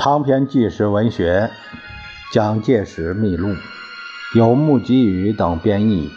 [0.00, 1.50] 长篇纪实文学
[2.32, 3.48] 《蒋介石秘录》，
[4.32, 6.08] 由木吉宇等编译，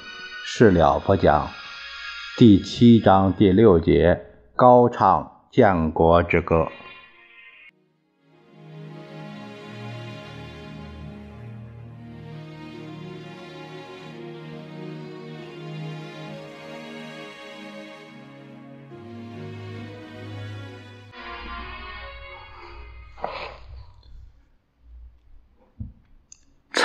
[0.46, 1.48] 事了不讲。
[2.38, 4.22] 第七章第六节，
[4.56, 6.68] 高唱建国之歌。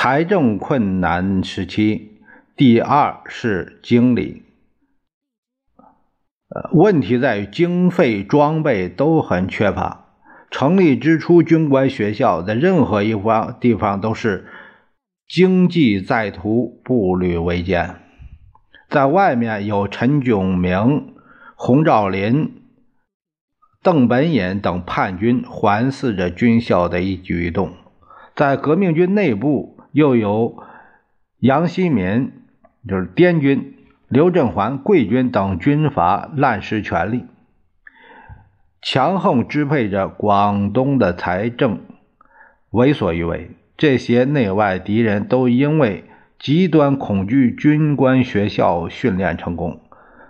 [0.08, 2.10] 财政困难时期，
[2.54, 4.44] 第二是经理。
[6.48, 10.06] 呃，问题在于经费、装备都很缺乏。
[10.48, 14.46] 成立之初，军官学校在任何一方地方都是
[15.26, 17.96] 经济在途，步履维艰。
[18.88, 21.14] 在外面有陈炯明、
[21.56, 22.62] 洪兆麟、
[23.82, 27.72] 邓本隐等叛军环视着军校的一举一动，
[28.36, 29.74] 在革命军内部。
[29.96, 30.62] 又有
[31.38, 32.30] 杨希民，
[32.86, 33.76] 就是滇军、
[34.08, 37.24] 刘振环、桂军等军阀滥施权力，
[38.82, 41.80] 强横支配着广东的财政，
[42.68, 43.52] 为所欲为。
[43.78, 46.04] 这些内外敌人都因为
[46.38, 49.80] 极端恐惧军官学校训练成功，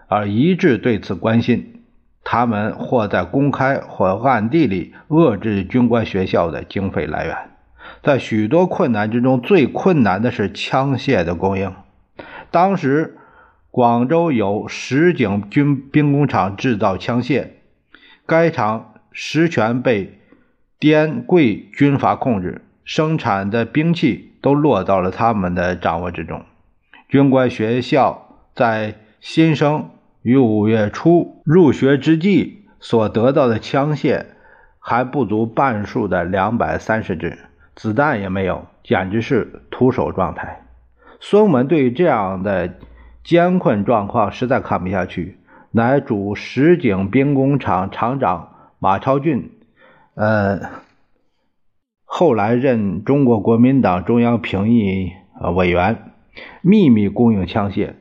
[0.07, 1.83] 而一致对此关心。
[2.23, 7.56] 他们或在公开或暗地里遏制军官学校的经费来源。
[8.03, 11.73] 在许多困难之中，最困难的是枪械的供应。
[12.51, 13.19] 当时，
[13.71, 17.49] 广州有石井军兵工厂制造枪械，
[18.25, 20.19] 该厂实权被
[20.79, 26.43] 滇桂军阀控制，生产的兵器都落到了他们的掌握之中。
[27.09, 29.91] 军官学校在新生
[30.23, 34.27] 于五月初入学之际所得到的枪械，
[34.79, 37.39] 还不足半数的两百三十支。
[37.77, 40.63] 子弹也没有，简直是徒手状态。
[41.21, 42.75] 孙文对这样的
[43.23, 45.39] 艰困状况实在看不下去，
[45.71, 48.49] 乃主石井兵工厂厂长
[48.79, 49.51] 马超俊，
[50.15, 50.61] 呃，
[52.05, 55.13] 后来任中国国民党中央评议
[55.55, 56.13] 委员，
[56.63, 57.93] 秘密供应枪械。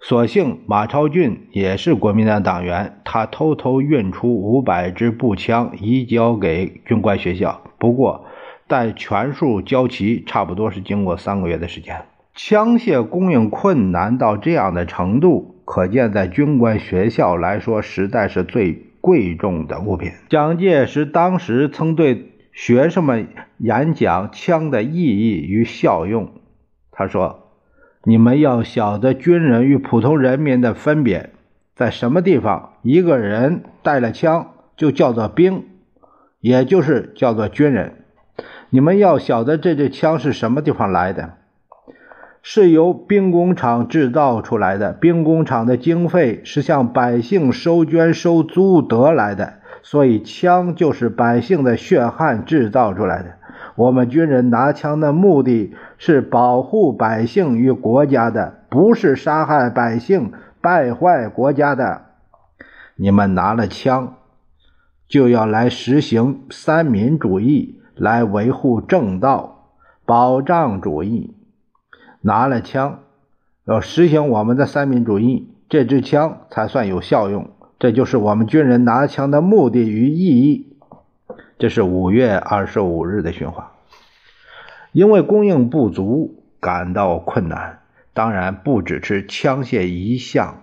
[0.00, 7.60] 所幸马超俊也是国民党党员，他偷偷运出五百支步枪，移交给军官学校。
[7.78, 8.24] 不过，
[8.70, 12.02] 待全数交齐，差不多是经过三个月的时间。
[12.36, 20.12] 枪械供应困难到这样的程度，可见在军官学校来说，实在是最贵重的物品。
[20.28, 23.26] 蒋介石当时曾对学生们
[23.58, 26.30] 演讲枪的意义与效用。
[26.92, 27.50] 他说
[28.06, 31.30] ：“你们要晓得军人与普通人民的分别，
[31.74, 35.64] 在什么地方，一个人带了枪就叫做兵，
[36.40, 37.96] 也就是叫做军人。”
[38.70, 41.34] 你们要晓得这支枪是什么地方来的，
[42.42, 44.92] 是由兵工厂制造出来的。
[44.92, 53.34] 兵工厂的经费是向百姓收捐收租得来的，所以枪就是百姓的血汗制造出来的。
[53.76, 62.02] 我们军人拿枪的目的是保护百姓与国家的，不是杀害百姓、败坏国家的。
[62.96, 64.16] 你们拿了枪，
[65.08, 67.80] 就要来实行三民主义。
[68.00, 69.68] 来维护正道，
[70.06, 71.34] 保障主义。
[72.22, 73.00] 拿了枪，
[73.66, 77.50] 要实行我们的三民主义，这支枪才算有效用。
[77.78, 80.78] 这就是我们军人拿枪的目的与意义。
[81.58, 83.72] 这是五月二十五日的训话。
[84.92, 87.80] 因为供应不足，感到困难。
[88.14, 90.62] 当然，不只是枪械一项。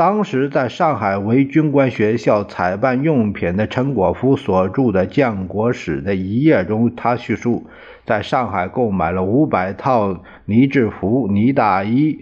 [0.00, 7.66] 当时在上海为军官学校采办用品的陈果夫所著的《建国史》的一页中，他叙述，
[8.06, 12.20] 在上海购买了五百套呢制服、呢大衣、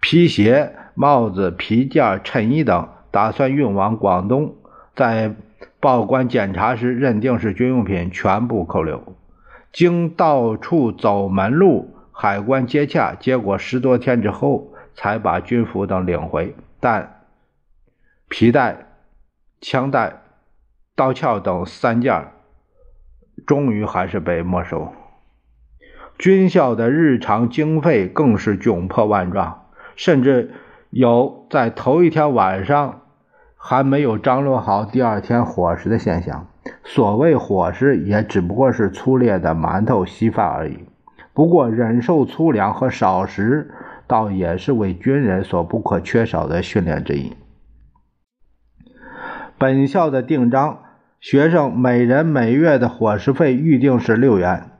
[0.00, 4.54] 皮鞋、帽子、皮件、衬衣等，打算运往广东，
[4.96, 5.34] 在
[5.80, 9.14] 报关检查时认定是军用品，全部扣留。
[9.70, 16.54] 经到处走门路，海关接洽，结果十多天之后才把军服等领回。
[16.80, 17.22] 但
[18.28, 18.86] 皮带、
[19.60, 20.22] 枪带、
[20.94, 22.28] 刀鞘等三件，
[23.46, 24.92] 终于还是被没收。
[26.18, 29.66] 军校的日常经费更是窘迫万状，
[29.96, 30.52] 甚至
[30.90, 33.02] 有在头一天晚上
[33.56, 36.46] 还没有张罗好第二天伙食的现象。
[36.84, 40.84] 所谓伙食，也只不过是粗劣的馒头、稀饭而已。
[41.32, 43.72] 不过忍受粗粮和少食。
[44.08, 47.32] 倒也是为军人所不可缺少的训练之一。
[49.58, 50.82] 本校的定章
[51.20, 54.70] 学生每人每月的伙食费预定是六元，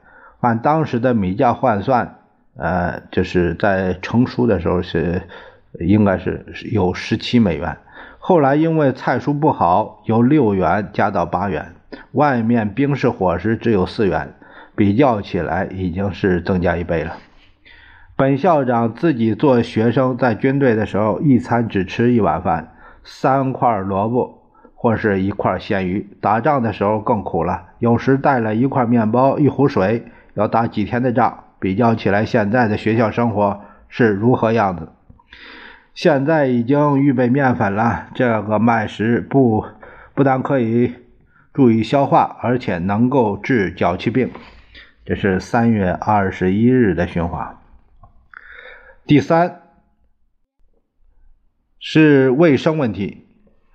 [0.41, 2.17] 按当时的米价换算，
[2.57, 5.23] 呃，就是在成书的时候是
[5.81, 7.77] 应该是有十七美元。
[8.19, 11.75] 后来因为菜蔬不好，由六元加到八元，
[12.13, 14.35] 外面冰室伙食只有四元，
[14.77, 17.17] 比较起来已经是增加一倍了。
[18.19, 22.73] 本校长自己做学生，在军队的时候，一餐只吃一碗饭，
[23.05, 24.43] 三块萝卜
[24.75, 26.05] 或是一块鲜鱼。
[26.20, 30.05] 打仗的时候更苦了，有时带了一块面包、一壶水，
[30.35, 31.44] 要打几天的仗。
[31.61, 34.88] 比较起来，现在的学校生活是如何样子？
[35.94, 39.64] 现在已经预备面粉了，这个麦食不
[40.14, 40.93] 不但可以
[41.55, 44.29] 注意消化，而且能够治脚气病。
[45.05, 47.58] 这是三月二十一日的训话。
[49.09, 49.63] 第三
[51.81, 53.25] 是卫生问题，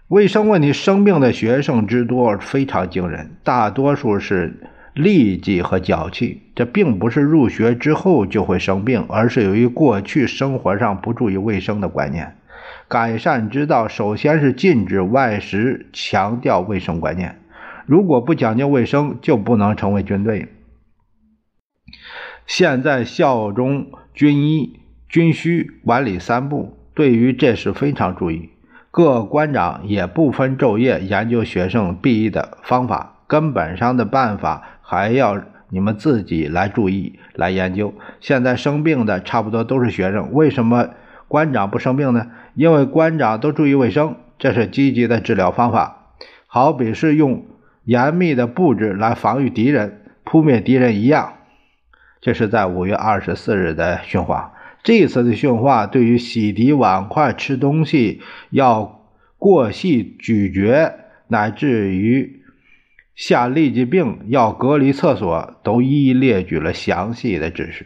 [0.07, 4.69] 卫生问题生病的学生之多非常惊人，大多数是。
[4.93, 12.37] 痢疾和脚气，这并不是入学之后就会生病，而是由于过去生活上不注意卫生的观念。
[12.87, 17.41] 改善之道，首先是禁止外食，强调卫生观念。
[17.87, 20.47] 如果不讲究卫生，就不能成为军队。
[22.45, 24.79] 现在校中军医、
[25.13, 28.49] 军需管理三部，对于这事非常注意。
[28.89, 34.79] 各官长也不分昼夜研究学生避疫的方法，根本上的办法。
[34.81, 35.39] 还要
[35.69, 37.93] 你们自己来注意、来研究。
[38.19, 40.89] 现在生病的差不多都是学生，为什么
[41.27, 42.31] 官长不生病呢？
[42.55, 46.15] 因为官长都注意卫生，这是积极的治疗方法。
[46.47, 47.45] 好比是用
[47.83, 51.33] 严密的布置来防御敌人、扑灭敌人一样。
[52.19, 54.52] 这是在五月二十四日的训话。
[54.83, 58.21] 这次的训话对于洗涤碗筷、吃东西
[58.51, 59.07] 要
[59.37, 60.93] 过细咀嚼，
[61.27, 62.41] 乃至于。
[63.15, 67.85] 下痢疾病要隔离厕所，都一一列举了详细的指示。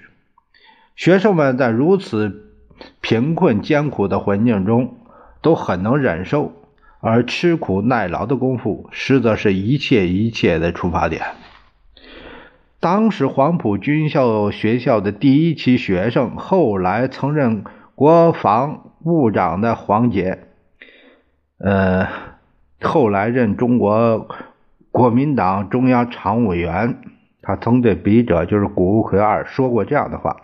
[0.95, 2.53] 学生们在如此
[3.01, 4.95] 贫困艰苦的环境中，
[5.41, 6.53] 都很能忍受，
[7.01, 11.21] 而吃苦耐劳的功夫，实则是一切一切的出发点。
[12.79, 17.63] 当时黄埔军校学校的第一期学生，后来曾任
[17.95, 20.39] 国防部长的黄杰，
[21.59, 22.07] 呃，
[22.81, 24.27] 后来任中国。
[24.89, 26.97] 国民党中央常务委员，
[27.43, 30.37] 他曾对笔者就是谷物奎二说过这样的话：“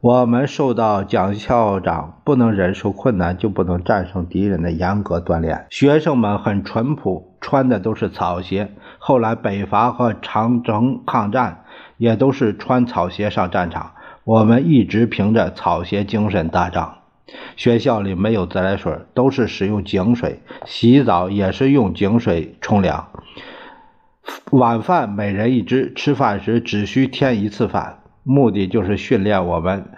[0.00, 5.66] 我们受到蒋校长不能忍受困难就不能战胜敌人的严格锻炼。
[5.68, 8.72] 学生们很淳朴，穿的都是草鞋。
[9.06, 11.62] 后来北伐和长征抗战
[11.96, 13.92] 也都是穿草鞋上战场。
[14.24, 16.96] 我们一直凭着草鞋精神打仗。”
[17.54, 20.42] 学校里没有自来水，都是使用井水。
[20.64, 23.06] 洗澡也是用井水冲凉。
[24.50, 29.88] 晚饭每人一只，吃饭时只需添一次饭，目的就是训练我们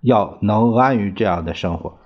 [0.00, 1.96] 要能安于这样的生活。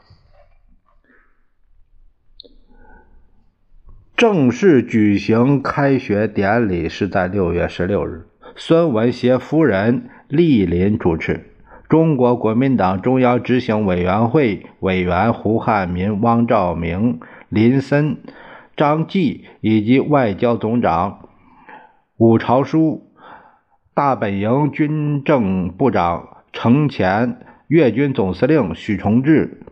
[4.23, 11.51] 正式举行开学典礼是在六月十六日，孙文协夫人莅临主持。
[11.89, 17.19] 中国国民党中央执行委员会委员胡汉民、汪兆铭、
[17.49, 18.19] 林森、
[18.77, 21.29] 张继以及外交总长
[22.17, 23.11] 伍朝书、
[23.93, 29.63] 大本营军政部长程潜、粤军总司令许崇智、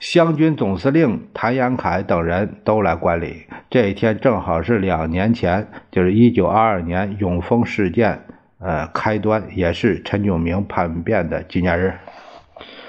[0.00, 3.44] 湘军总司令谭延闿等人都来观礼。
[3.70, 8.24] 这一天正好是两年前，就是一九二二年永丰事件。
[8.58, 11.94] 呃，开端也是陈炯明叛变的纪念日。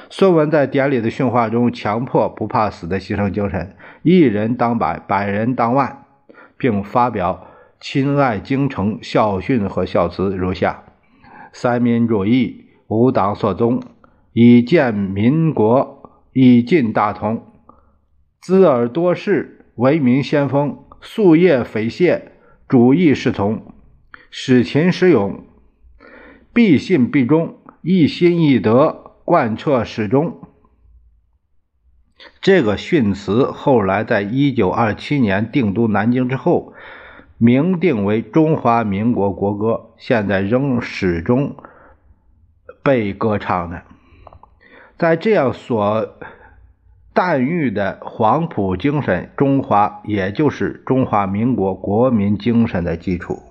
[0.09, 6.05] 孙文在典礼的训话中强迫不怕死的牺牲精神，一人当百，百人当万，
[6.57, 7.47] 并发表
[7.79, 10.83] 亲爱京城校训和校词如下：
[11.53, 13.79] 三民主义，吾党所宗，
[14.33, 17.43] 以建民国，以进大同，
[18.41, 22.33] 资尔多士，为民先锋，夙夜匪懈，
[22.67, 23.73] 主义是从，
[24.29, 25.43] 使勤使勇。
[26.53, 30.39] 必信必忠，一心一德，贯彻始终。
[32.39, 36.75] 这个训词后来在一九二七年定都南京之后，
[37.39, 41.55] 明定为中华民国国歌，现在仍始终
[42.83, 43.81] 被歌唱的。
[44.99, 46.07] 在这样所
[47.13, 53.50] 黛玉的黄埔精神，中华也就是中华民国国民精神的基础。